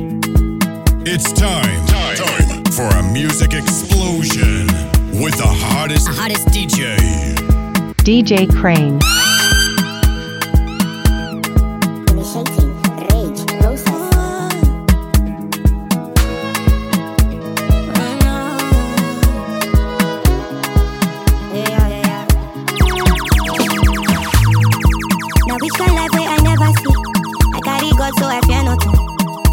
[0.00, 4.68] It's time, time, time for a music explosion
[5.20, 6.96] with the hottest, hottest DJ.
[8.04, 9.27] DJ Krane.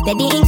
[0.06, 0.45] Daddy in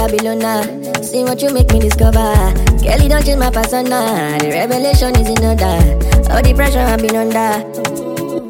[0.00, 1.02] On a good day, I.
[1.02, 2.32] See what you make me discover.
[2.82, 4.38] Kelly don't change my persona.
[4.40, 5.76] The revelation is in order.
[6.32, 7.60] All the pressure I've been under.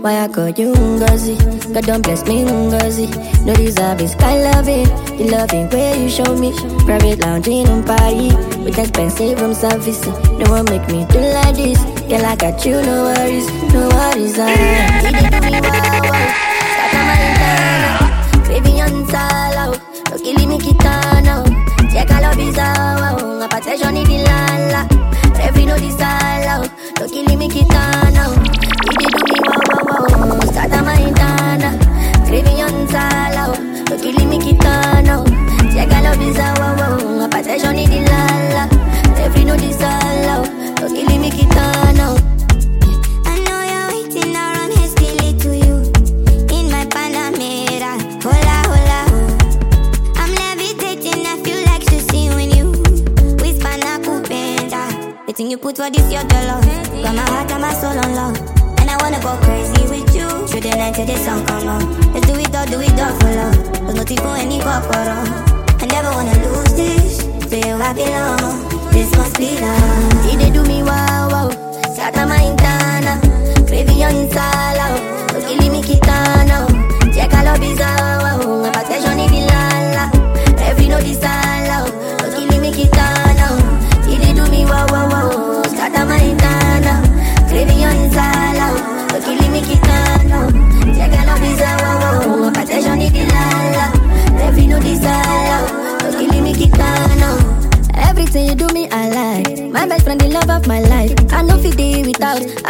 [0.01, 1.37] Why I call you Ngozi?
[1.75, 3.09] God don't bless me Ngozi.
[3.45, 4.87] No deserve is kind loving.
[5.19, 6.53] The loving way you show me.
[6.85, 8.31] Private lounge in Umpai.
[8.65, 10.07] With expensive room service.
[10.07, 11.83] No one make me do like this.
[12.09, 13.47] Girl, I got you, no worries.
[13.73, 14.39] No worries.
[14.39, 15.61] Internal.
[18.47, 18.71] Baby,
[19.11, 19.75] salo.
[20.11, 21.20] No killing me kitano.
[22.31, 23.19] Check all of his hour.
[23.41, 24.87] Hypertension in lala.
[25.41, 26.63] Every no disalo.
[26.63, 28.25] Oh, no killing me kitano.
[28.27, 28.35] Oh.
[29.01, 30.53] You did do oh, me wow, wow, wow.
[30.53, 31.75] Start on my internal.
[32.31, 33.55] Baby, on salo.
[33.89, 35.25] No killing me kitano.
[35.73, 36.77] Check all of his hour.
[37.27, 38.69] Hypertension in the lala.
[39.19, 40.47] Every no disalo.
[40.81, 41.90] No killing me kitano.
[55.51, 56.63] You put for this your dollar.
[57.03, 58.39] Got my heart and my soul on lock.
[58.79, 60.29] And I wanna go crazy with you.
[60.47, 62.13] Through the night till the sun come on.
[62.15, 63.57] Let's do it all, do it all for love.
[63.83, 65.27] There's no for any corporal.
[65.83, 67.25] I never wanna lose this.
[67.51, 68.93] To you I belong.
[68.93, 70.25] This must be love.
[70.31, 71.49] He they do me wow wow.
[71.97, 73.19] Sata my intana.
[73.67, 74.60] Craving on sala.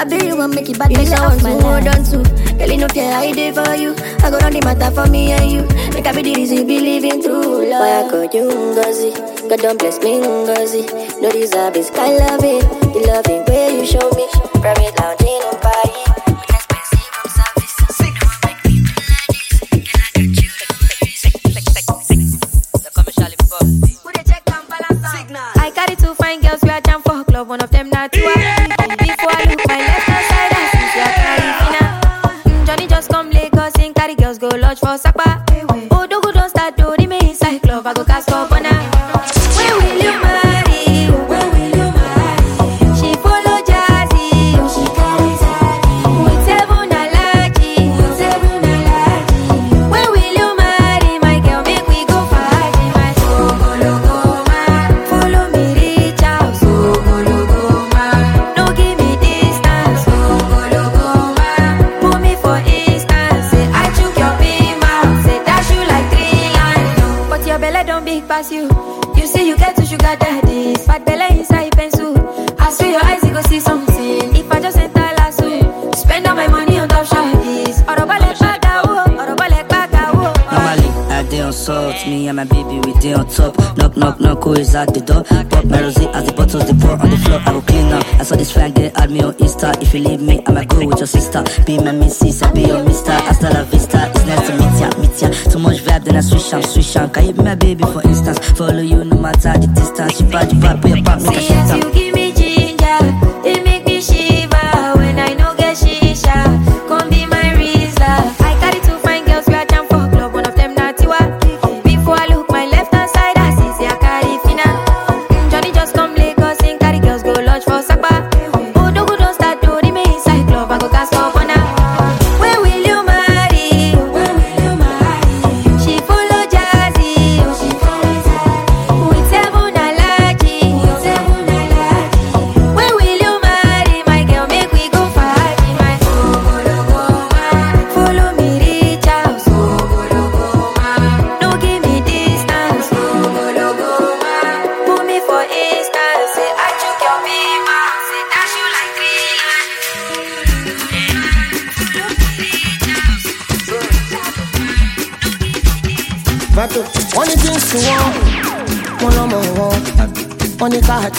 [0.00, 2.56] I be you want make it bad, make I want to hold on to.
[2.56, 3.92] Girl, you know fear I did for you.
[4.24, 5.60] I go on the matter for me and you.
[5.92, 7.84] Make I be the reason believing true love.
[7.84, 9.12] Why I call you Ngozi?
[9.50, 10.88] God don't bless me Ngozi.
[11.20, 12.60] No deserve is kind loving.
[12.96, 13.59] The loving way you
[84.60, 85.24] is at the door?
[85.24, 87.40] Pop my rosy as the bottles they pour on the floor.
[87.40, 88.04] I go clean up.
[88.20, 89.80] I saw this fine girl add me on Insta.
[89.82, 91.42] If you leave me, I might go with your sister.
[91.64, 93.12] Be my missus, I be your mister.
[93.12, 95.28] Hasta la vista, it's nice to meet ya, meet ya.
[95.50, 97.10] Too much vibe, then I switch am, switch am.
[97.10, 98.38] Can you be my baby for instance?
[98.58, 100.20] Follow you no matter the distance.
[100.20, 102.19] You bad, you bad, put your back, make a shit as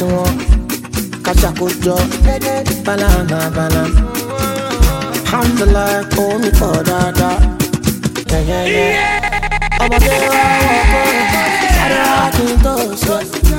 [0.02, 0.34] káàtì wọn,
[1.26, 1.96] kàṣàkójọ,
[2.86, 4.02] bálàmà bálàmà.
[5.26, 7.38] Alhamdulillah, owó mi pọ̀ dáadáa.
[9.84, 10.44] Ọmọdé wa
[10.74, 11.06] wọ́pọ̀,
[11.76, 13.16] sáré wá kí n tó sọ.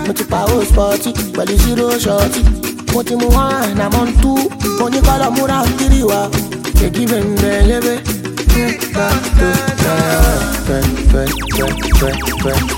[0.07, 0.25] Mo ti
[0.55, 2.41] ó spọ́tì pẹ̀lú zero ṣọ́ọ̀tì.
[2.93, 4.33] Mo ti mú one, àmọ́ ń.
[4.79, 6.21] Mo ní kọ́lọ̀ múra kiri wa.
[6.85, 7.95] Èjì bẹ̀rẹ̀ lébé.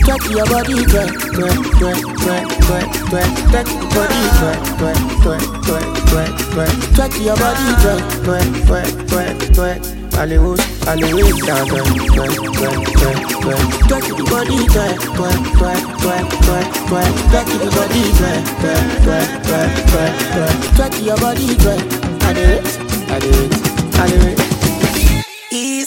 [0.05, 3.29] Check your body, twerk, twerk, twerk, twerk, twerk, twerk.
[3.51, 6.75] Check your body, twerk, twerk, twerk, twerk, twerk, twerk.
[6.95, 9.81] Check your body, twerk, twerk, twerk, twerk.
[10.15, 13.65] Hollywood, Hollywood, down, twerk, twerk, twerk, twerk, twerk.
[13.89, 17.15] Check your body, twerk, twerk, twerk, twerk, twerk, twerk.
[17.33, 20.57] Check your body, twerk, twerk, twerk, twerk, twerk, twerk.
[20.77, 21.83] Check your body, twerk.
[22.23, 24.54] I do it.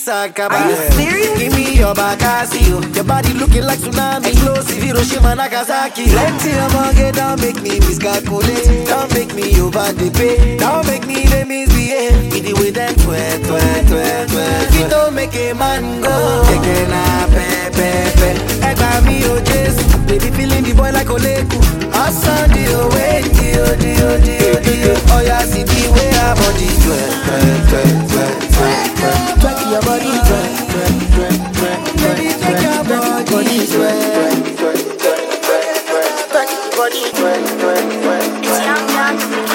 [0.07, 0.51] Isakaba.
[0.51, 1.37] Are you serious?
[1.37, 2.79] Give me your Bakasio.
[2.95, 4.27] Your body looking like tsunami.
[4.27, 6.07] Explosive Hiroshima, Nagasaki.
[6.07, 8.87] Plenty of get don't make me miscalculate.
[8.87, 10.55] Don't make me over the pay.
[10.57, 12.31] Don't make me the misbehave.
[12.31, 14.79] With the way them twerk, twerk, twerk, twerk.
[14.79, 16.43] It don't make a man go.
[16.47, 18.29] Taking a pe, pe, pe.
[18.63, 19.96] Egba mi o Jesu.
[20.07, 21.57] Baby feeling the boy like Oleku.
[21.93, 22.63] Awesome, the
[22.95, 23.91] way, the the
[24.23, 29.43] the the Oh see the way I body twerk, twerk, twerk, twerk, twerk, twerk.
[29.43, 36.49] Body, twerk, twerk, twerk, twerk, twerk, body, twerk, twerk, twerk, twerk, twerk, twerk.
[36.53, 39.46] Your body, twerk, twerk, twerk.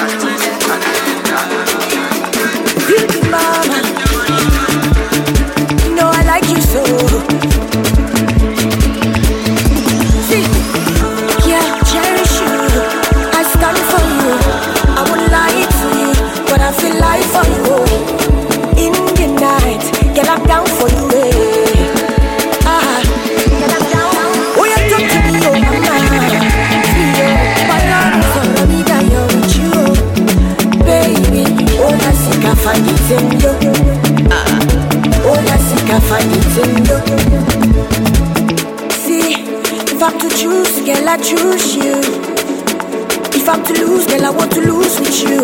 [43.53, 45.41] I'm to lose, girl, I want to lose with you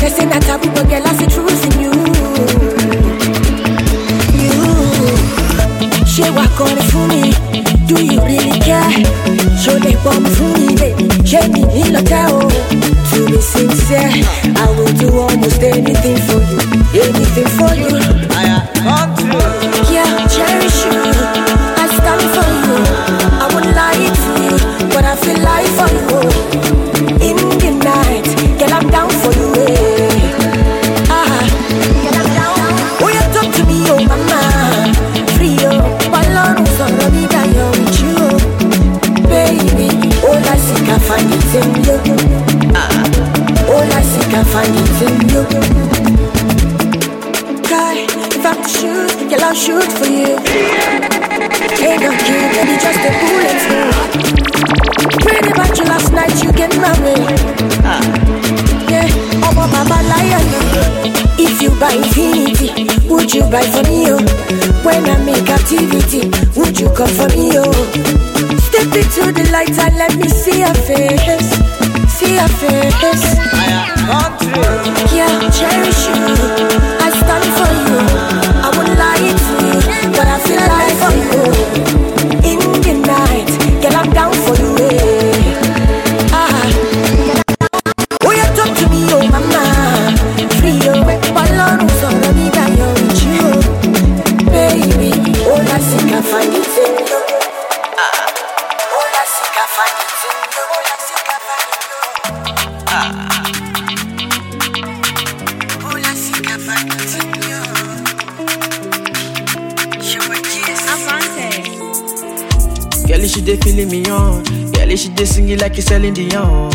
[0.00, 1.92] They say that taboo, but girl, I see truth in you
[4.42, 4.58] You
[6.14, 7.22] Ṣé wàá kọrin fún mi?
[7.88, 9.34] Do you really care?
[9.84, 11.04] Lè pọ̀ mi fún mi, baby?
[11.52, 12.40] Mi nílò tẹ́ o?
[13.10, 14.24] To be sincere,
[14.64, 16.60] I will do almost anything for you,
[17.04, 17.93] anything for you.
[48.68, 50.36] Shoot, girl, I'll shoot for you.
[51.84, 53.92] Ain't no kid, baby, just a bullet through.
[55.20, 57.28] Prayed about you last night, you get married.
[57.84, 58.00] Ah,
[58.88, 59.08] yeah,
[59.44, 61.24] I'm a mama lion.
[61.36, 64.06] If you buy infinity, would you buy for me?
[64.08, 64.22] Oh?
[64.84, 67.52] When I make activity, would you come for me?
[67.54, 67.72] Oh?
[68.58, 71.50] Step into the light and let me see your face.
[72.16, 73.36] See your face.
[73.52, 74.34] I am
[75.14, 76.34] Yeah, cherish you.
[77.00, 78.53] I stand for you.
[78.94, 79.16] Would lie
[80.12, 82.13] but I feel like for
[115.64, 116.70] like it's Celine Dion.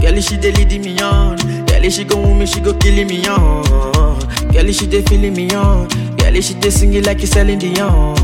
[0.00, 1.36] Girl, she dey leading me on.
[1.66, 3.64] Girl, she go with me, she go killing me on.
[4.52, 5.88] Girl, she dey feeling me on.
[6.16, 8.14] Girl, she dey singing like it's Celine Dion.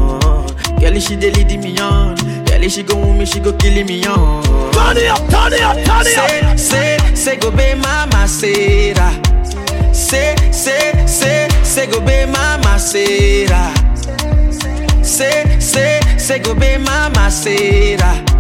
[0.79, 2.15] Girl, she dey leading me on.
[2.45, 4.43] Girl, she go with me, she go killing me on.
[4.73, 6.57] Turn it up, turn it up, turn it up.
[6.59, 9.27] Say, say, say, go be mama, say that.
[9.93, 13.79] Say, say, say, say, go be mama, say that.
[15.05, 18.32] Say, say, say go be mama say that.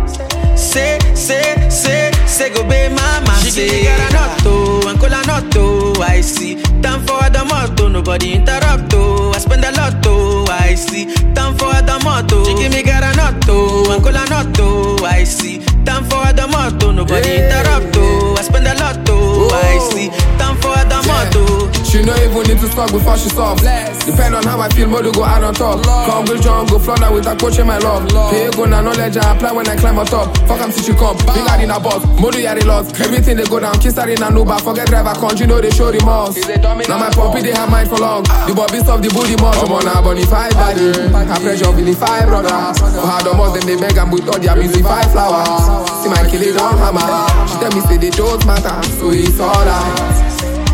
[0.72, 6.22] Say, say, say, say go be mama say She give me garanotto, Ancola notto, I
[6.22, 6.54] see.
[6.80, 9.32] Time for the motto, nobody interrupt, oh.
[9.34, 11.04] I spend a lot, oh, I see.
[11.34, 12.44] Time for the motto.
[12.44, 15.58] She give me garanotto, Ancola notto, I see.
[15.84, 18.34] Time for the motto, nobody interrupt, oh.
[18.38, 20.08] I spend a lot, oh, I see.
[20.38, 21.68] Time for the motto.
[21.92, 23.60] She no even need to stop before she stop.
[23.60, 25.84] Depend on how I feel, more to go out on top.
[25.84, 28.08] Come go John, go flounder with a coach in my love.
[28.32, 30.32] Pay go na knowledge I apply when I climb on top.
[30.48, 32.00] Fuck am see she come, big out in a boss.
[32.16, 32.98] Modu yari lost.
[32.98, 34.58] Everything they go down, kiss her in a Uber.
[34.64, 36.40] Forget driver count, you know they show remorse.
[36.48, 38.22] Now my puppy they have mind for long.
[38.48, 39.52] The bobby stop the booty more.
[39.52, 40.96] Come on bunny five body.
[40.96, 42.80] Her pressure really five brothers.
[42.80, 45.92] For her the most, then they beg and with all their busy five flowers.
[46.00, 47.04] See my kill it on hammer.
[47.52, 50.21] She tell me say they don't matter, so it's alright.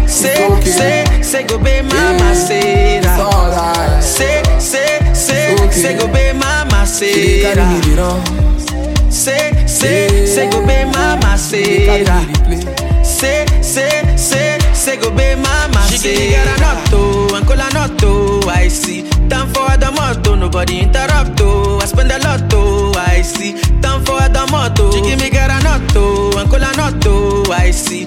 [0.09, 4.03] Say, say, say go be mama say that.
[4.03, 9.13] Say, say, say, say go be mama say that.
[9.13, 13.05] Say, say, say go be mama say that.
[13.05, 16.59] Say, say, say, say go be mama say that.
[16.59, 19.03] Garanotto, Ancola notto, I see.
[19.29, 21.79] Time for the motto, nobody interrupt, oh.
[21.83, 23.53] I spend a lot, oh, I see.
[23.83, 24.91] Time for the motto.
[24.91, 28.07] She give me garanotto, Ancola notto, I see.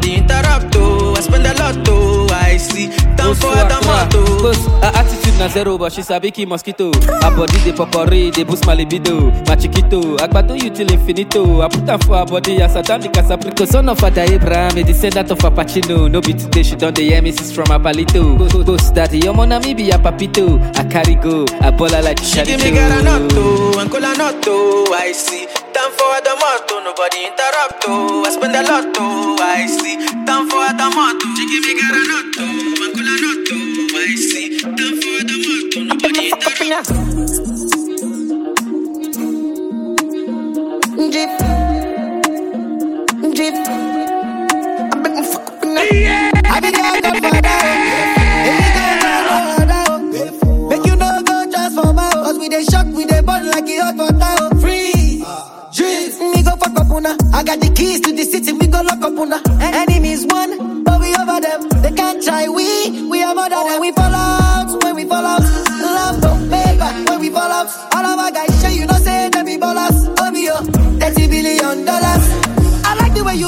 [0.00, 1.14] Nobody interrupt, oh.
[1.16, 2.88] I spend a lot, oh, I see.
[3.16, 4.24] Time for the motto.
[4.42, 5.09] Boss, her attitude
[5.40, 6.92] na zero, but she sabi kill mosquito.
[7.22, 9.32] Her body dey popori, dey boost my libido.
[9.48, 11.64] My chiquito, agbato you till infinito.
[11.64, 13.66] I put her for her body as satanic as apricot.
[13.68, 16.10] Son of Father Abraham, a descendant of Apachino.
[16.10, 18.36] No be today, she done the hear me sis from Apalito.
[18.38, 20.60] Boss, boss, daddy, your mona me be a papito.
[20.76, 25.46] I carry go, I baller like She give me garanotto, Ancola notto, I see.
[25.72, 28.24] Time for the motto, nobody interrupt, oh.
[28.26, 29.96] I spend a lot, oh, I see.
[30.26, 31.26] Time for the motto.
[31.36, 32.69] She give me garanotto,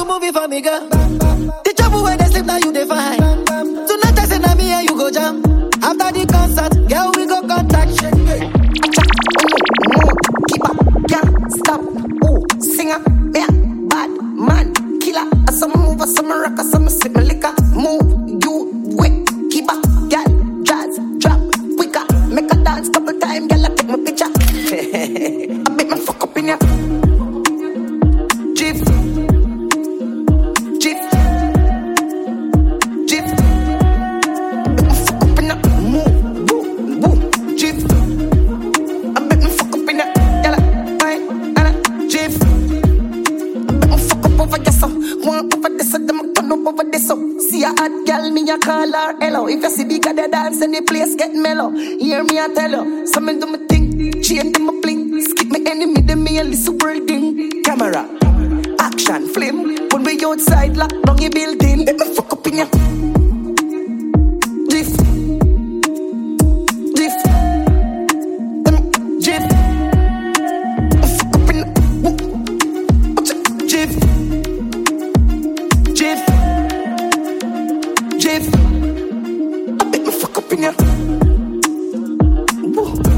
[0.05, 1.02] like the way
[46.67, 47.39] up over this, so.
[47.39, 49.47] See a hot girl, me a call her hello.
[49.47, 51.71] If you see bigger the dance, and the place get mellow.
[51.71, 53.07] Hear me, I tell you.
[53.07, 55.21] Some do me thing, chain them a bling.
[55.23, 57.63] Skip me enemy, them me a listen world thing.
[57.63, 58.09] Camera,
[58.79, 59.89] action, flame.
[59.91, 61.85] When we outside, lock down your building.
[61.85, 63.12] Let me fuck up in ya.
[82.85, 83.12] Oh.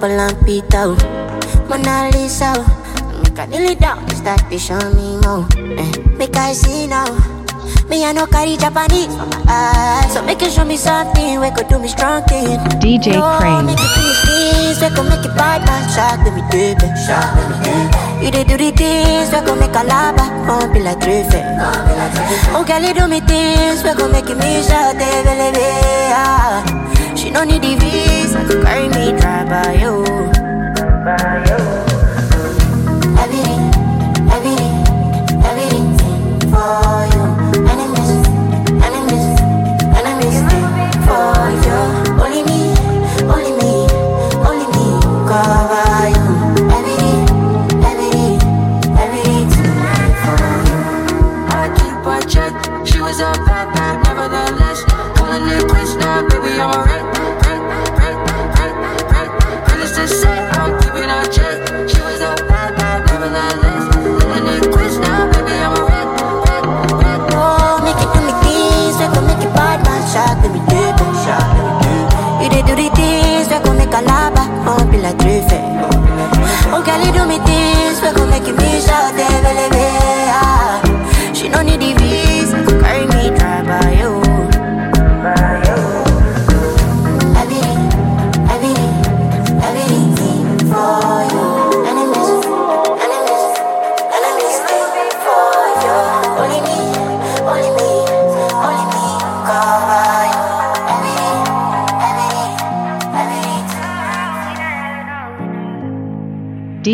[0.00, 1.66] Own passport and pita.
[1.68, 2.52] Mona Lisa,
[3.22, 5.46] make I kneel down, start to show me more.
[5.78, 7.06] Eh, make I see now.
[7.88, 11.50] Me I no carry Japanese for my eyes, so make you show me something we
[11.50, 12.58] could do me strong thing.
[12.80, 13.66] DJ no, Krane.
[13.66, 17.34] make you do me things we could make it bad man shock me baby, shock
[17.36, 18.24] me baby.
[18.24, 21.24] You dey do the things we could make a lava, won't be like three
[22.54, 25.58] Oh girl, you do me things we could make me shout, baby,
[26.14, 27.14] ah.
[27.16, 29.97] She no need the visa to carry me drive by you.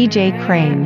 [0.05, 0.85] DJ Krane.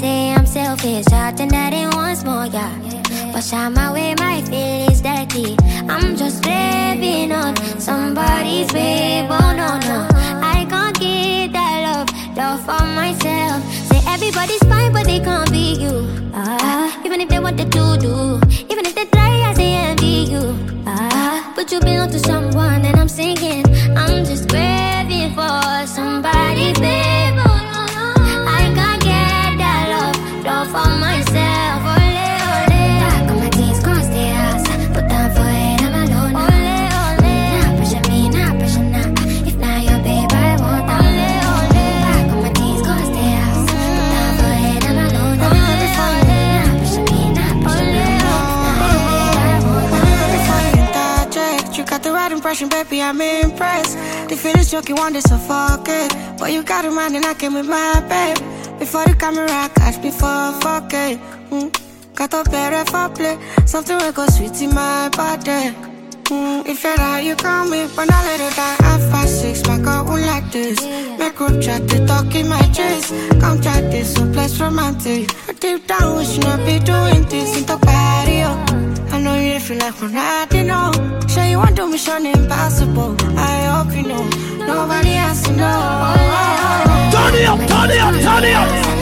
[0.00, 1.06] Say I'm selfish.
[1.06, 1.40] That
[1.72, 3.32] ain't once more, yeah.
[3.32, 5.56] Wash out my way, my feelings dirty.
[5.88, 9.30] I'm just living on somebody's babe.
[9.30, 10.08] Oh no, no.
[10.42, 13.64] I can't get that love, love for myself.
[13.88, 16.06] Say everybody's fine, but they can't be you.
[16.34, 18.40] Ah, even if they to do,
[54.88, 56.12] You want to suffocate.
[56.38, 58.38] But you got a mind and I came with my babe.
[58.78, 61.18] Before the camera catch before for fuck it.
[61.50, 62.14] Mm.
[62.14, 63.38] Got up better for play.
[63.66, 65.74] Something will go sweet in my body.
[66.30, 66.66] Mm.
[66.66, 69.66] If you're out, you call me, but not later than half past six.
[69.66, 70.80] My girl like this.
[71.18, 73.12] Make group chat, they talk in my chest.
[73.40, 75.30] Come chat this, so plus romantic.
[75.46, 78.48] But deep down, we should not be doing this in the patio.
[78.48, 78.69] I
[79.20, 80.90] know you feel like not, you know.
[81.28, 83.16] Sure, you want to mission impossible.
[83.36, 84.22] I hope you know.
[84.66, 86.10] Nobody has to know.
[87.12, 88.99] Turn it up, turn it up, turn it up.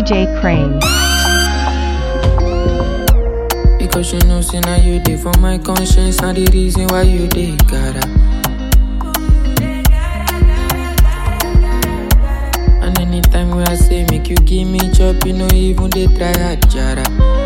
[0.00, 0.80] DJ Krane.
[3.78, 7.28] Because you know, say now you did for my conscience, now the reason why you
[7.28, 7.60] did.
[12.80, 14.80] And anytime I say make you give me
[15.26, 17.39] you know even they try jara.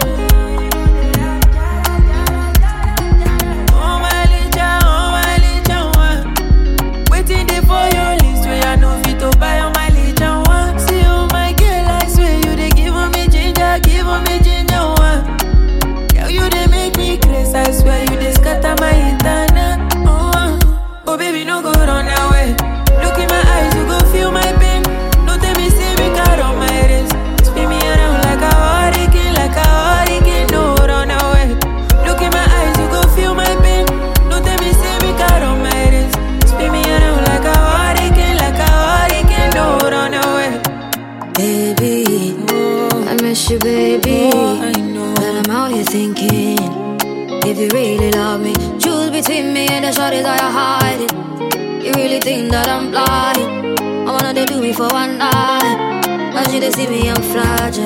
[50.25, 51.85] That you hide it.
[51.85, 53.79] You really think that I'm blind?
[54.09, 56.05] I wanna they do me for one night.
[56.35, 57.85] As you they see me, I'm fragile.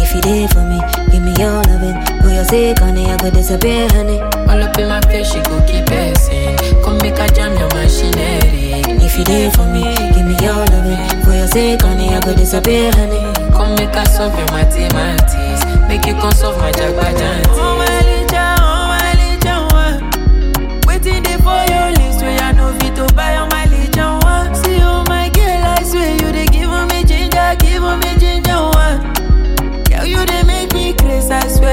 [0.00, 0.80] If you there for me,
[1.12, 1.96] give me your loving.
[2.22, 4.20] For your sake, honey, I could disappear, honey.
[4.48, 6.56] All up in my face, she go keep passing.
[6.82, 8.80] Come make a jam your machinery.
[9.04, 9.84] If you there for me,
[10.16, 11.22] give me your loving.
[11.24, 13.20] For your sake, honey, I could disappear, honey.
[13.52, 15.60] Come make a solve your mathematics.
[15.88, 17.75] Make you come solve my jagbajanti.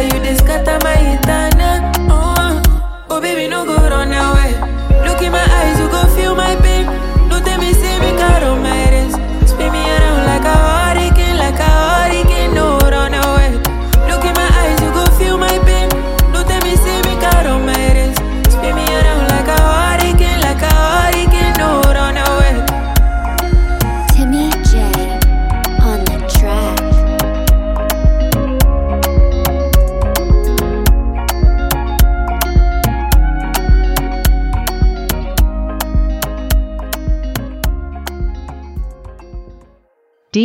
[0.04, 1.53] You they scatter my internal.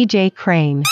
[0.08, 0.87] DJ Krane.